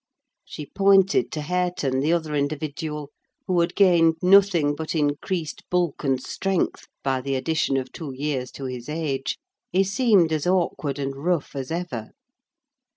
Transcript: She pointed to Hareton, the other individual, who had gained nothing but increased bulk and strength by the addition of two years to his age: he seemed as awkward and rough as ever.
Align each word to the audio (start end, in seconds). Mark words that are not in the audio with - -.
She 0.43 0.65
pointed 0.65 1.31
to 1.33 1.41
Hareton, 1.41 1.99
the 1.99 2.11
other 2.11 2.33
individual, 2.33 3.11
who 3.45 3.59
had 3.61 3.75
gained 3.75 4.15
nothing 4.23 4.75
but 4.75 4.95
increased 4.95 5.61
bulk 5.69 6.03
and 6.03 6.19
strength 6.19 6.87
by 7.03 7.21
the 7.21 7.35
addition 7.35 7.77
of 7.77 7.91
two 7.91 8.11
years 8.11 8.49
to 8.53 8.65
his 8.65 8.89
age: 8.89 9.37
he 9.71 9.83
seemed 9.83 10.33
as 10.33 10.47
awkward 10.47 10.97
and 10.97 11.15
rough 11.15 11.55
as 11.55 11.69
ever. 11.69 12.13